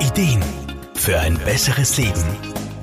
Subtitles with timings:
[0.00, 0.42] Ideen
[0.94, 2.24] für ein besseres Leben.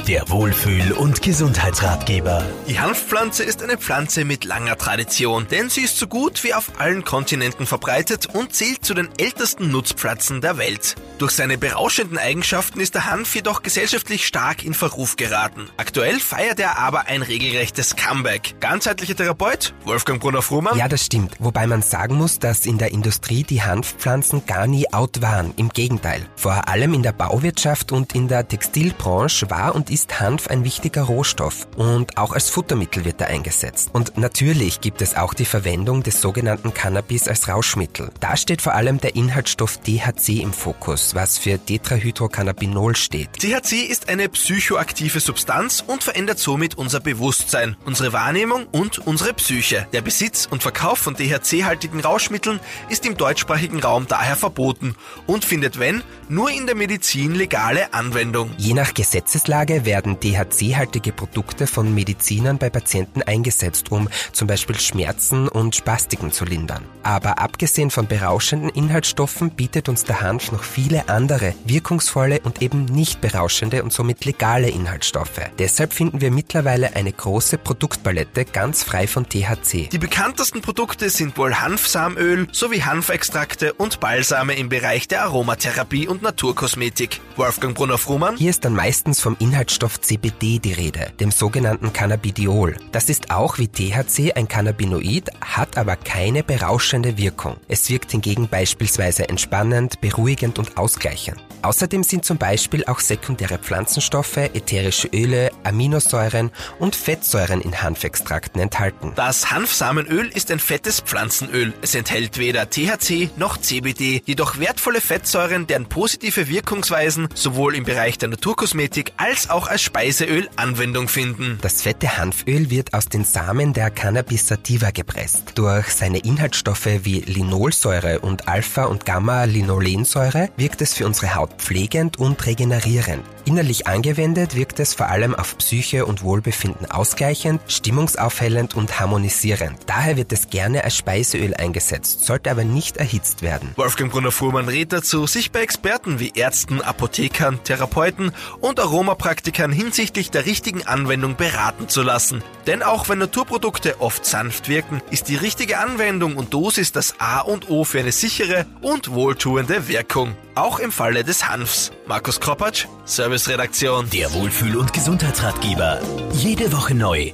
[0.06, 2.44] Der Wohlfühl- und Gesundheitsratgeber.
[2.68, 6.74] Die Hanfpflanze ist eine Pflanze mit langer Tradition, denn sie ist so gut wie auf
[6.78, 10.96] allen Kontinenten verbreitet und zählt zu den ältesten Nutzpflanzen der Welt.
[11.18, 15.70] Durch seine berauschenden Eigenschaften ist der Hanf jedoch gesellschaftlich stark in Verruf geraten.
[15.78, 18.56] Aktuell feiert er aber ein regelrechtes Comeback.
[18.60, 20.78] Ganzheitlicher Therapeut Wolfgang Brunner-Frumann.
[20.78, 21.36] Ja, das stimmt.
[21.40, 25.54] Wobei man sagen muss, dass in der Industrie die Hanfpflanzen gar nie out waren.
[25.56, 26.26] Im Gegenteil.
[26.36, 31.04] Vor allem in der Bauwirtschaft und in der Textilbranche war und ist Hanf ein wichtiger
[31.04, 33.90] Rohstoff und auch als Futtermittel wird er eingesetzt.
[33.94, 38.12] Und natürlich gibt es auch die Verwendung des sogenannten Cannabis als Rauschmittel.
[38.20, 43.34] Da steht vor allem der Inhaltsstoff THC im Fokus, was für Tetrahydrocannabinol steht.
[43.34, 49.88] THC ist eine psychoaktive Substanz und verändert somit unser Bewusstsein, unsere Wahrnehmung und unsere Psyche.
[49.94, 54.96] Der Besitz und Verkauf von THC-haltigen Rauschmitteln ist im deutschsprachigen Raum daher verboten
[55.28, 58.52] und findet, wenn, nur in der Medizin legale Anwendung.
[58.58, 65.48] Je nach Gesetzeslage werden THC-haltige Produkte von Medizinern bei Patienten eingesetzt, um zum Beispiel Schmerzen
[65.48, 66.86] und Spastiken zu lindern.
[67.04, 72.86] Aber abgesehen von berauschenden Inhaltsstoffen bietet uns der Hanf noch viele andere, wirkungsvolle und eben
[72.86, 75.42] nicht berauschende und somit legale Inhaltsstoffe.
[75.60, 79.90] Deshalb finden wir mittlerweile eine große Produktpalette ganz frei von THC.
[79.92, 86.22] Die bekanntesten Produkte sind wohl Hanfsamöl sowie Hanfextrakte und Balsame im Bereich der Aromatherapie und
[86.22, 87.22] Naturkosmetik.
[87.36, 88.38] Wolfgang Brunner-Frumann.
[88.38, 92.76] Hier ist dann meistens vom Inhaltsstoff Inhaltsstoff CBD die Rede, dem sogenannten Cannabidiol.
[92.92, 97.58] Das ist auch wie THC ein Cannabinoid, hat aber keine berauschende Wirkung.
[97.68, 101.40] Es wirkt hingegen beispielsweise entspannend, beruhigend und ausgleichend.
[101.64, 109.14] Außerdem sind zum Beispiel auch sekundäre Pflanzenstoffe, ätherische Öle, Aminosäuren und Fettsäuren in Hanfextrakten enthalten.
[109.16, 111.74] Das Hanfsamenöl ist ein fettes Pflanzenöl.
[111.82, 118.20] Es enthält weder THC noch CBD, jedoch wertvolle Fettsäuren, deren positive Wirkungsweisen sowohl im Bereich
[118.20, 121.58] der Naturkosmetik als auch als Speiseöl Anwendung finden.
[121.64, 125.54] Das fette Hanföl wird aus den Samen der Cannabis sativa gepresst.
[125.56, 132.20] Durch seine Inhaltsstoffe wie Linolsäure und Alpha- und Gamma-Linolensäure wirkt es für unsere Haut pflegend
[132.20, 133.24] und regenerierend.
[133.46, 139.80] Innerlich angewendet wirkt es vor allem auf Psyche und Wohlbefinden ausgleichend, stimmungsaufhellend und harmonisierend.
[139.86, 143.72] Daher wird es gerne als Speiseöl eingesetzt, sollte aber nicht erhitzt werden.
[143.78, 150.46] Wolfgang Brunner-Fuhrmann rät dazu, sich bei Experten wie Ärzten, Apothekern, Therapeuten und Aromapraktikern hinsichtlich der
[150.46, 152.44] richtigen Anwendung beraten zu lassen.
[152.68, 157.40] Denn auch wenn Naturprodukte oft sanft wirken, ist die richtige Anwendung und Dosis das A
[157.40, 160.36] und O für eine sichere und wohltuende Wirkung.
[160.56, 161.92] Auch im Falle des Hanfs.
[162.08, 164.10] Markus Kropatsch, Serviceredaktion.
[164.10, 166.00] Der Wohlfühl- und Gesundheitsratgeber.
[166.32, 167.34] Jede Woche neu